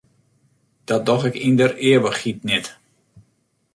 [0.89, 2.65] Dat doch ik yn der ivichheid net.